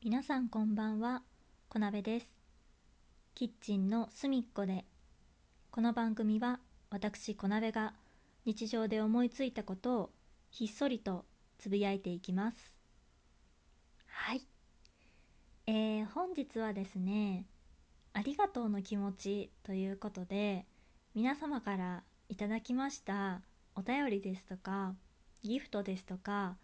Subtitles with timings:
[0.00, 1.24] 皆さんこんばんは、
[1.68, 2.28] こなべです。
[3.34, 4.84] キッチンの隅っこで、
[5.72, 7.94] この番組は私こなべが
[8.44, 10.10] 日常で思いついたことを
[10.50, 11.24] ひっそりと
[11.58, 12.76] つぶやいていきます。
[14.06, 14.46] はい。
[15.66, 17.44] えー、本日はですね、
[18.12, 20.64] ありがとうの気持ちということで、
[21.16, 23.42] 皆様からいただきました
[23.74, 24.94] お便りですとか、
[25.42, 26.56] ギフトですとか、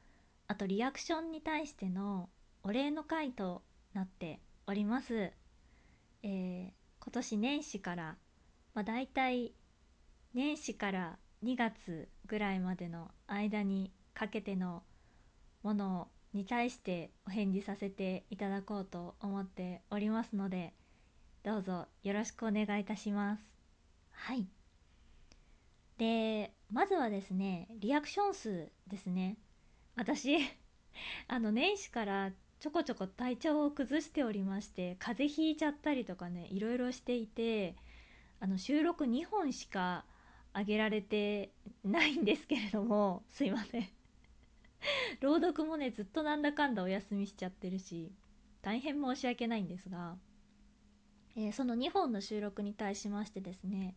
[0.46, 2.28] あとリアクションに対しての
[2.66, 3.62] お礼の回と
[3.92, 5.30] なっております。
[6.22, 8.16] えー、今年年始から、
[8.72, 9.52] まあ、大体
[10.32, 14.82] 年始から2月ぐらいまでの間にかけての
[15.62, 20.72] ものに対してお返事させていただこうと思っておりますので
[21.42, 23.42] どうぞよろしくお願いいたします。
[24.10, 24.48] はい。
[25.98, 29.36] で、まずはですね、リアクション数ですね。
[29.96, 30.38] 私
[31.28, 32.32] あの年始から
[32.64, 37.76] ちょこちょこ体調を崩しておりまして風邪ひいちゃったりとかねいろいろしていて
[38.40, 40.06] あの収録2本しか
[40.56, 41.50] 上げられて
[41.84, 43.88] ないんですけれども すいません。
[45.20, 48.10] 朗読もねずっとなんだかんだお休みしちゃってるし
[48.62, 50.16] 大変申し訳ないんですが、
[51.36, 53.94] えー、その2本の収録に対しましてですね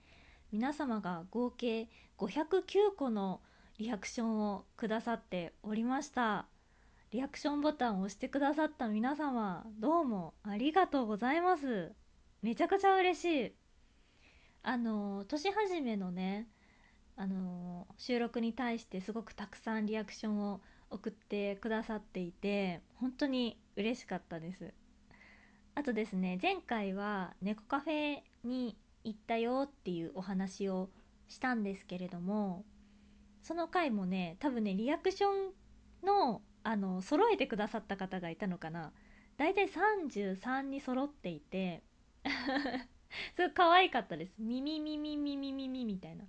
[0.52, 1.88] 皆様が合計
[2.18, 3.40] 509個の
[3.78, 6.48] リアクションをくださっておりました。
[7.12, 11.94] リアクションボタンを押してくださった皆様、どうもありがとうございます。
[12.42, 13.54] めちゃくちゃ嬉しい。
[14.62, 16.50] あの、年始めのね、
[17.16, 24.74] あの、収録に対してすごくたくさんリアクションを送ってくださっていて、本当に嬉しかったです。
[25.76, 30.90] あとですね、前回は猫カフェに行ったよっていうお話を
[31.30, 32.66] したんですけれども、
[33.44, 38.92] その回もね、多分ね、リアクションのあの揃えてくださった方がいたのかな？
[39.38, 41.82] 大体33に揃っていて
[43.38, 46.26] すごい可愛かったです「耳耳耳耳耳耳耳」みたいな。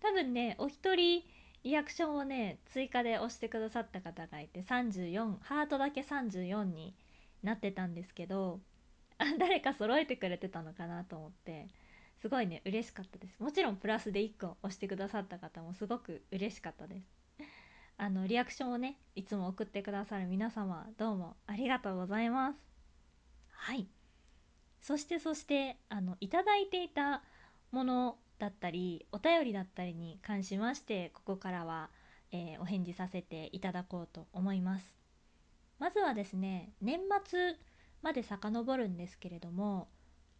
[0.00, 1.22] 多分ねお一人
[1.62, 6.94] リアクションをね追加で押してくださった方がいて34ハートだけ34に
[7.42, 8.60] なってたんですけど
[9.38, 11.68] 誰か揃えてくれてたのかなと思って
[12.22, 13.38] すごいね嬉しかったです。
[13.38, 17.19] もちろんプラスで1個押してくださった方もすごく嬉しかったです。
[18.02, 22.58] あのリアクションをねいつも送ってくださる皆様どうもありがとうございます。
[23.50, 23.88] はい。
[24.80, 27.22] そしてそしてあのいただいていた
[27.70, 31.90] ものだったりお便りだったりに関しましてここからは、
[32.32, 34.96] えー、お返事させていただこうと思います。
[35.78, 37.56] まずはですね年末
[38.00, 39.88] まで遡るんですけれども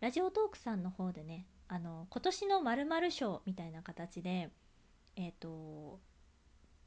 [0.01, 4.49] ラジオトークさんの方でねあの今年の〇〇賞みたいな形で
[5.17, 6.01] えっ、ー、と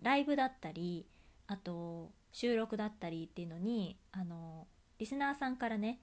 [0.01, 1.05] ライブだったり
[1.47, 4.67] あと収録だったりっていうのにあの
[4.99, 5.99] リスナーさんからね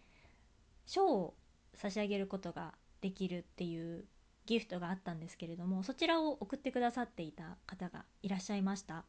[0.86, 1.34] 賞を
[1.74, 4.04] 差し上げることができるっていう
[4.46, 9.04] ギフトがあったんですけれどもそちらを送ってくださっていた方がいらっしゃいました。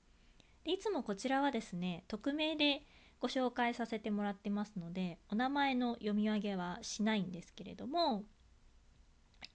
[0.64, 2.84] でいつもこちらはですね匿名で
[3.20, 8.24] ご紹介させてもらってますのでお名前の読み上げはしないんですけれども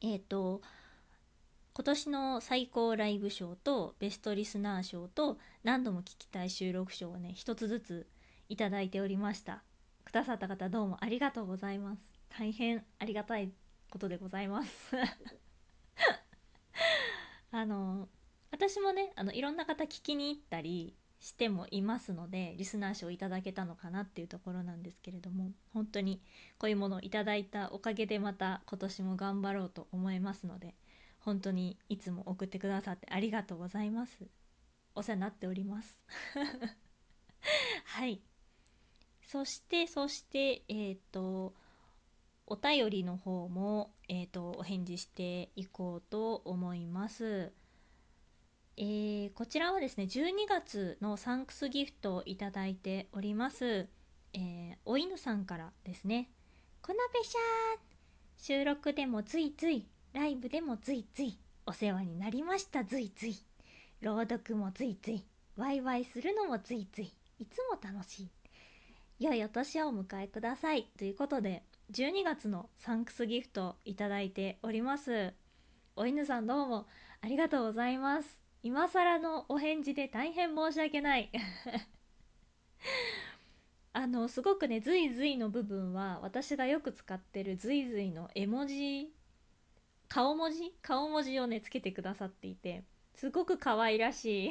[0.01, 0.63] えっ、ー、と
[1.77, 8.07] 今年の最高ライブ賞とベストリスナー賞と何度も聞きたい収録賞をね一つずつ
[8.49, 9.63] いただいておりました。
[10.07, 12.03] くださった方どうもありがとうございます。
[12.31, 13.53] 大変ありがたい
[13.91, 14.97] ことでございます。
[17.53, 18.09] あの
[18.51, 26.23] 私もねあのいろんな方聞きに行ったりしてもいますのでリスナー賞いただけたのかなっていうところなんですけれども本当に
[26.57, 30.75] こういうものをいただいたおかげでまた今年も頑張ろうと思いますので
[31.27, 34.13] 本当にいつも送ってくださってありがとうございます
[34.95, 35.99] お世話になっております
[37.85, 38.23] はい
[39.23, 41.53] そしてそしてえっ、ー、と
[42.47, 47.53] お便りの方も、えーと、お返事していこうと思います。
[48.77, 53.89] えー、こちらはですね、12月のサンクスギフトをいただいております。
[54.33, 56.31] えー、お犬さんからですね。
[56.83, 57.97] こなべしゃー
[58.39, 63.37] 収録でもついついライブでもついついお世話になりましたついつい
[64.01, 65.25] 朗読もついつい
[65.57, 68.31] ワイワイするのもついついいつも楽しい。
[69.19, 70.89] 良いお年をお迎えください。
[70.99, 71.63] ということで
[71.93, 75.35] 12月のサンクスギフトいただいております。
[75.97, 76.87] お犬さんどうも
[77.21, 78.39] ありがとうございます。
[78.63, 81.31] 今更のお返事で大変申し訳ない。
[83.93, 89.13] あのすごくねずいずいの部分は私がよく使ってるずいずいの絵文字
[90.09, 90.73] 顔文字？
[90.83, 94.51] 顔文字をねつけてくださっていてすごく可愛らしい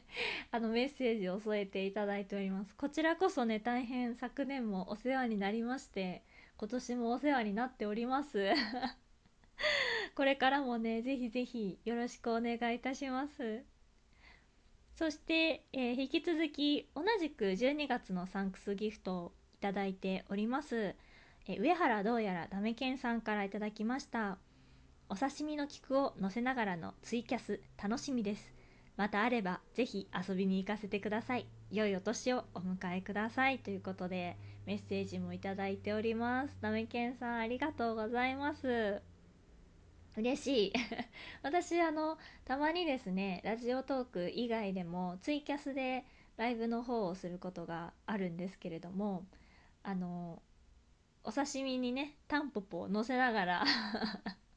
[0.52, 2.74] あのメッセージを添えていただいております。
[2.76, 6.22] こちらこそね大変昨年もお世話になりまして
[6.58, 8.52] 今年もお世話になっております。
[10.14, 13.64] これからもねぜひぜひよろしくお願いいたします。
[14.94, 20.94] そして、えー、引き続き同じく12月のサンクスギフトをいただいております、
[21.46, 24.38] えー、上原どうやらダメケンさんからいただきました。
[25.08, 28.52] お刺身の菊を乗せながらのツイキャス楽しみです。
[28.96, 31.46] またあればぜひ遊びに行かせてください。
[31.70, 33.58] 良いお年をお迎えください。
[33.58, 36.56] ということでメッセージもいただいております。
[36.60, 39.02] ダメケンさんありがとうございます。
[40.16, 40.72] 嬉しい。
[41.42, 46.04] 私あのたまにですねラジオトーク以外でもツイキャスで
[46.36, 49.26] ライブの方をすることがあるんですけれども
[49.82, 50.42] あの
[51.24, 53.64] お刺身にねタンポポを乗せながら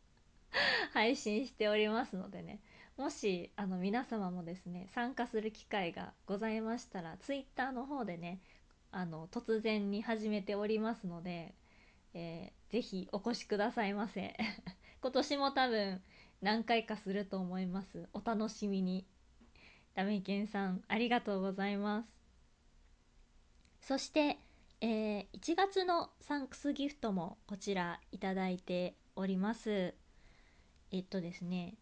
[0.94, 2.60] 配信しておりますのでね。
[2.98, 8.40] もしあの皆様もですね参加する機会がございましたら Twitter の方でね
[8.92, 11.54] あの突然に始めておりますので、
[12.14, 14.36] えー、ぜひお越しくださいませ。
[15.02, 16.02] 今年も多分
[16.42, 18.08] 何回かすると思います。
[18.14, 19.06] お楽しみに。
[19.96, 22.10] ダメケンさんありがとうございます。
[23.82, 24.38] そして、
[24.82, 29.94] えー、1月のサンクスギフトもこちらいただいております。
[30.96, 31.74] えっとですね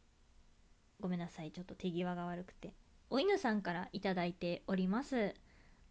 [1.00, 2.74] ごめんなさいちょっと手際が悪くて。
[3.12, 5.36] お犬さんから頂いております。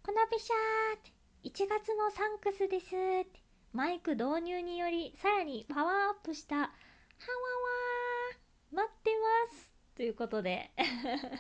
[0.03, 1.13] こなびしゃーって
[1.45, 2.89] 1月のサンクスですっ
[3.27, 3.41] て。
[3.73, 9.11] マイク導入によりさらにパワーアップしたハワワー待って
[9.51, 9.71] ます。
[9.95, 10.73] ということで。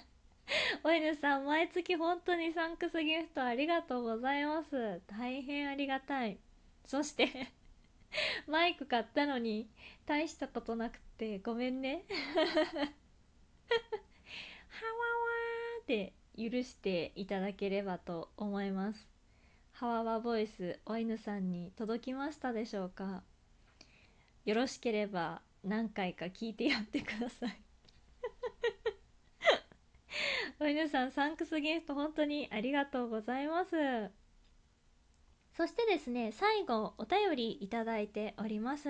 [0.85, 5.00] お犬さん毎月本当にサンクスギフトありがとうございます。
[5.08, 6.38] 大変ありがたい。
[6.85, 7.52] そして
[8.47, 9.69] マイク買ったのに
[10.06, 12.05] 大したことなくてごめんね。
[12.09, 19.09] はわわーって許していただければと思います。
[19.73, 23.23] はわわボイスお犬さんに届きましたでしょうか？
[24.44, 27.61] よろしければ何回か聞いてやってください。
[30.61, 33.76] お犬さんサンクスゲスト本当にありがとうございます。
[35.56, 38.88] そしてですね最後お便りいただいております。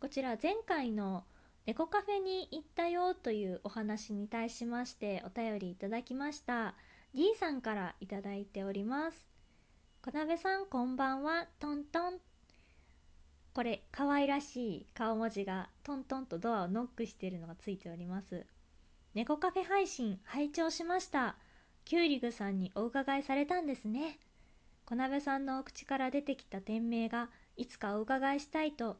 [0.00, 1.24] こちら前回の
[1.66, 6.74] 猫カフェに行ったよというお話に対しましてお便りいただきました。
[7.14, 9.28] D さんからいただいております。
[10.02, 11.46] 小鍋さんこんばんは。
[11.58, 12.18] トントン。
[13.52, 18.46] これ可愛らしい顔文字がトントンとドアをノックしているのがついております。
[19.14, 21.36] 猫カフェ配信拝聴しました。
[21.84, 24.18] キュウリグさんにお伺いされたんですね。
[24.88, 28.96] 小鍋さんのお口から出てきた店名がいつかお伺いしたいと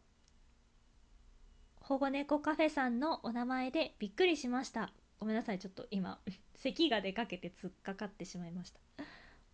[1.80, 4.92] 保護猫カフェさんのお名前でびっくりしました。
[5.18, 6.20] ごめんなさいちょっと今
[6.56, 8.80] 咳が出かけて突っかかってしまいました。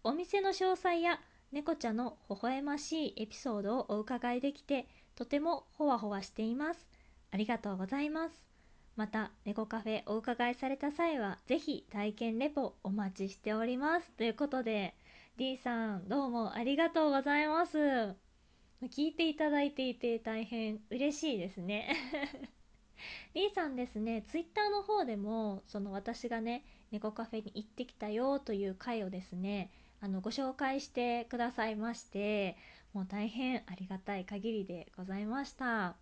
[0.03, 1.21] お店の詳細や
[1.53, 6.89] 猫ちゃんの微笑ましいエピソードをお伺いできてとてもほわほわしています。
[7.31, 8.43] ありがとうございます。
[8.97, 14.11] また猫カフェお伺いされた際は是非体験レポお待ちしております。
[14.15, 14.97] ということで
[15.37, 17.77] D さんどうもありがとうございます。
[18.85, 21.97] 聞いていただいていて大変嬉しいですね。
[23.35, 32.57] D さんですね Twitter の方でもその私がね猫カフェに行ってきたよという回をですねあのご紹介してくださいまして
[32.93, 35.97] もう大変ありがたい限りでございました。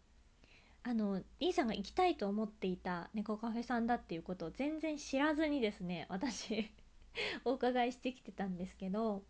[0.83, 6.71] あの D さんが行きたいと思っていた猫カフェさんだっていうことを全然知らずにですね私
[7.45, 9.25] お伺いしてきてたんですけど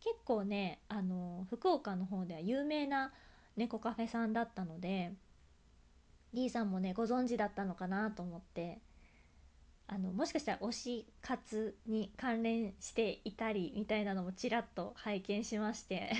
[0.00, 3.12] 結構ねあの福岡の方では有名な
[3.56, 5.12] 猫カフェさんだったので
[6.32, 8.80] D さんもねご存知だったのかなと思って
[9.86, 16.12] あのもしかしたら推し活に関連していたりみたいなのもちらっと拝見しまして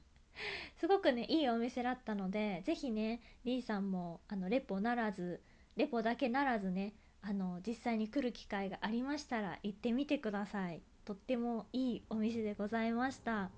[0.78, 5.40] すごくねいいお店だったので是非ね D さんもあのレポならず
[5.76, 10.80] レポだけならずねあの実際に来る機会がありましたら行ってみてください。
[11.04, 13.50] とってもいいお店でございました。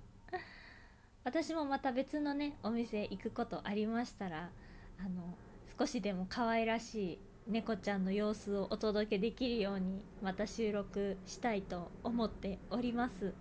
[1.24, 4.50] 私もまた別のねお店行くことありましたら
[4.98, 5.36] あの
[5.78, 13.34] 少しでも可愛らしい猫ちゃんの様子をお届けできるようにまた収録したいと思っております。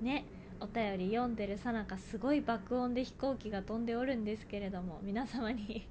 [0.00, 0.24] ね
[0.60, 5.88] お便り読んでるさなかすごい爆音で飛行機が飛んでおるんですけれども皆様に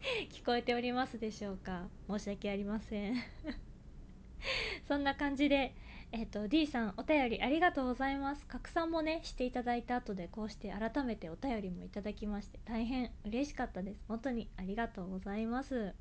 [0.30, 1.88] 聞こえておりますでしょうか？
[2.08, 3.16] 申し訳ありません。
[4.86, 5.74] そんな感じで、
[6.12, 8.46] えーと、と D さんお便りありがとうございます。
[8.46, 14.04] 拡散もねしていただいた後でこうして改めてお便りもいただきまして大変嬉しかったです。
[14.06, 15.94] 本当にありがとうございます。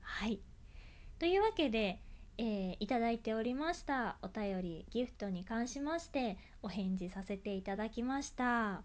[0.00, 0.40] はい。
[1.18, 2.00] というわけで
[2.38, 8.82] えーいただいておりましたお便りギフトに関しましてお返事させていただきました。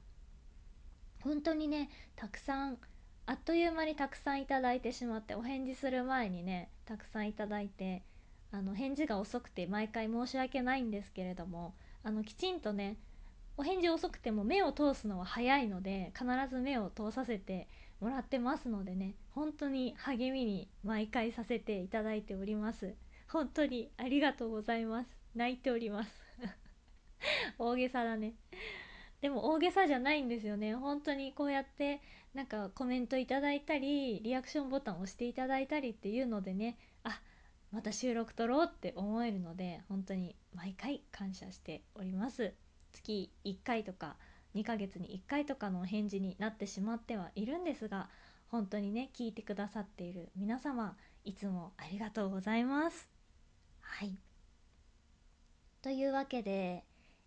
[1.21, 2.79] 本当にねたくさん
[3.29, 8.01] あっという間にたくさんいただいてしまってお返事する前にねたくさんいただいて
[8.51, 12.97] あの返事が遅くて毎回申し訳ないんですけれどもあのきちんとね
[13.55, 17.67] お返事遅くても目を通すのは早いので必ず目を通させて
[18.01, 22.95] もらってますのでね本当に励みに毎回させていただいております。
[23.27, 25.09] 本当にありがとうございます。
[25.35, 26.11] 泣いております。
[27.59, 28.33] 大げさだね。
[29.21, 30.75] でも大げさじゃないんですよね。
[30.75, 32.01] 本当にこうやって
[32.33, 36.77] なんかコメントいただいたりリアクションボタンを押していただいたりっていうのでね。
[37.03, 37.21] あ
[37.71, 42.53] また収録撮ろうって思えるので本当に毎回感謝しております。
[42.91, 44.15] 月1回とか
[44.55, 48.09] 2ヶ月に1回とかのお返事になってしまってはいるんですが
[48.47, 53.07] 本当にね聞いてくださっている皆様いつもありがとうございます。
[53.81, 54.17] はい。
[55.81, 56.83] というわけで、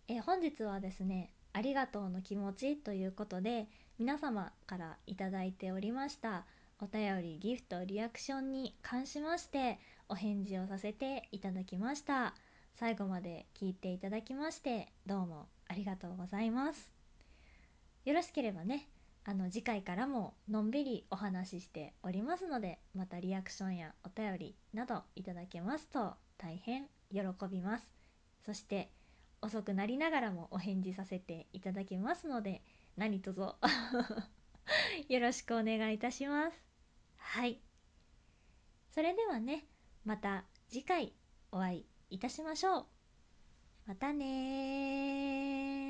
[0.07, 3.67] え本日はですねありがとうの気持ちということで
[3.97, 6.45] 皆様からいただいておりました
[6.79, 9.79] お便りギフトリアクションに関しまして
[10.09, 12.35] お返事をさせていただきました。
[12.75, 16.91] 最後まで聞いていただきましてどうもありがとうございます。
[18.03, 18.89] よろしければね
[19.23, 27.87] あの次回からものんびりお話ししておりますのでまたリアクションやお便りなどいただけますと大変喜びます。
[28.45, 28.89] そして
[29.43, 32.61] 遅くなりながらもお返事させていただきますので
[32.95, 33.41] 何卒。
[35.09, 36.63] よろしくお願いいたします。
[37.17, 37.59] はい。
[38.91, 39.65] それではね
[40.05, 41.13] また次回
[41.51, 42.85] お会いいたしましょう。
[43.85, 45.82] またねー。